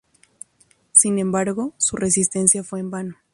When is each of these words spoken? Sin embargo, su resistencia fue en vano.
Sin 0.93 1.19
embargo, 1.19 1.75
su 1.77 1.95
resistencia 1.95 2.63
fue 2.63 2.79
en 2.79 2.89
vano. 2.89 3.17